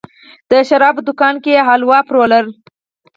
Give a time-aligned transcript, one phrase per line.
[0.49, 2.51] د شرابو دوکان کې یې حلوا پلورله.